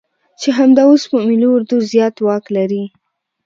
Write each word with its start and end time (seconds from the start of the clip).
چې 0.39 0.49
همدا 0.57 0.83
اوس 0.89 1.03
په 1.11 1.17
ملي 1.27 1.47
اردو 1.51 1.77
زيات 1.91 2.15
واک 2.25 2.45
لري. 2.57 2.83